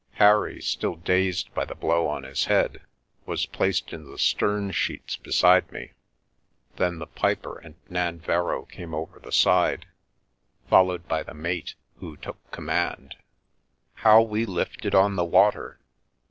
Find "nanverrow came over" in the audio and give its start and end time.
7.87-9.19